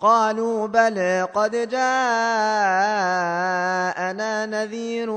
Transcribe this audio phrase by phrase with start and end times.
[0.00, 1.76] قالوا بلى قد جاءنا
[4.46, 5.08] نذير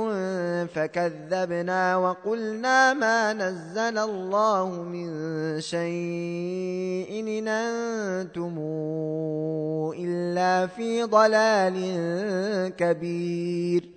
[0.68, 5.10] فكذبنا وقلنا ما نزل الله من
[5.62, 8.56] شيء إن أنتم
[10.00, 11.78] إلا في ضلال
[12.78, 13.97] كبير.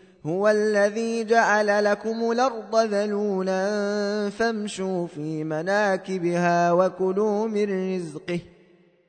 [0.25, 8.39] هو الذي جعل لكم الأرض ذلولا فامشوا في مناكبها وكلوا من رزقه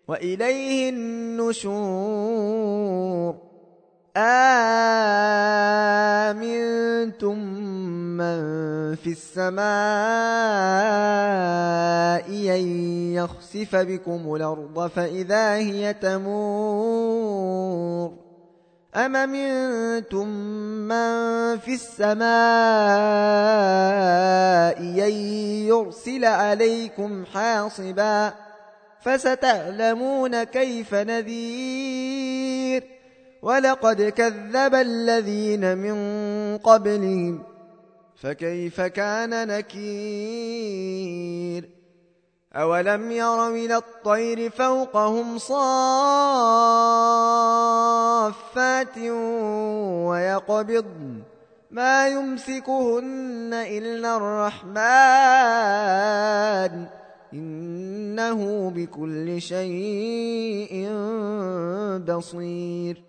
[0.09, 2.33] وإليه النشور.
[4.17, 4.79] آمنتم
[8.19, 8.37] من
[8.95, 9.63] في السماء
[12.57, 12.65] أن
[13.15, 17.13] يخسف بكم الأرض فإذا هي تمور.
[18.95, 20.29] أم منتم
[20.89, 22.23] من في السماء
[24.81, 25.13] أن
[25.67, 28.33] يرسل عليكم حاصبا
[29.01, 32.85] فستعلمون كيف نذير
[33.43, 35.97] ولقد كذب الذين من
[36.59, 37.43] قبلهم
[38.17, 41.03] فكيف كان نكير
[42.55, 45.39] أولم يروا إلى الطير فوقهم
[48.23, 48.99] صافات
[50.09, 51.23] ويقبضن
[51.71, 54.73] ما يمسكهن إلا الرحمن.
[57.35, 60.89] إنه بكل شيء
[62.09, 63.03] بصير.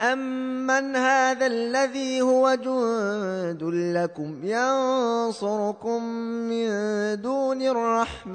[0.00, 3.62] أمن هذا الذي هو جند
[3.96, 6.02] لكم ينصركم
[6.48, 6.66] من
[7.20, 8.34] دون الرحمن.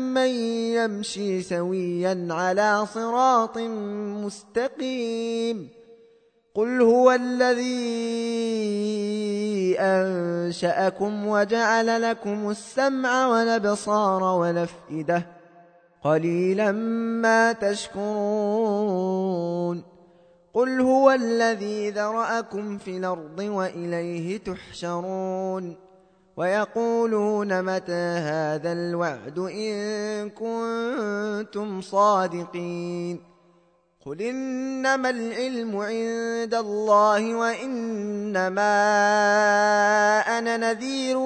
[0.11, 0.29] أمن
[0.75, 3.57] يمشي سويا على صراط
[4.23, 5.69] مستقيم.
[6.55, 7.69] قل هو الذي
[9.79, 15.25] أنشأكم وجعل لكم السمع والأبصار والأفئدة
[16.03, 16.71] قليلا
[17.21, 18.81] ما تشكرون.
[20.53, 25.90] قل هو الذي ذرأكم في الأرض وإليه تحشرون.
[26.41, 33.23] ويقولون متى هذا الوعد إن كنتم صادقين
[34.05, 38.73] قل إنما العلم عند الله وإنما
[40.37, 41.17] أنا نذير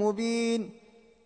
[0.00, 0.81] مبين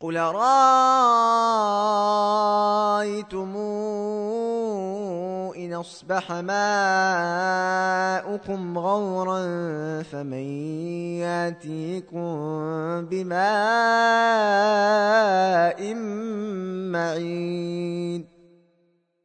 [0.00, 0.46] قل رأيتم
[5.56, 6.68] إن أصبح ماؤكم
[8.78, 9.42] غورا
[10.02, 10.46] فمن
[11.18, 12.26] ياتيكم
[13.10, 13.38] بماء
[16.94, 18.27] معين